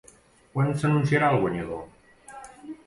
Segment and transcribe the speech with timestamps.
[0.55, 2.37] Quan s'anunciarà el guanyador?